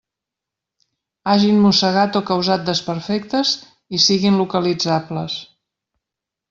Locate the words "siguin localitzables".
4.09-5.39